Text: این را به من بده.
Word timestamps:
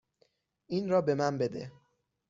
این 0.67 0.89
را 0.89 1.01
به 1.01 1.15
من 1.15 1.37
بده. 1.37 1.71